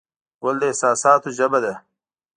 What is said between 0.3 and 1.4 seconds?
ګل د احساساتو